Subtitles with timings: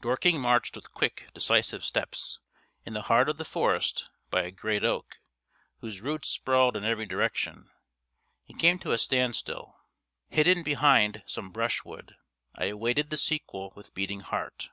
[0.00, 2.38] Dorking marched with quick, decisive steps.
[2.86, 5.18] In the heart of the forest, by a great oak,
[5.82, 7.68] whose roots sprawled in every direction,
[8.44, 9.76] he came to a standstill.
[10.30, 12.16] Hidden behind some brushwood,
[12.54, 14.70] I awaited the sequel with beating heart.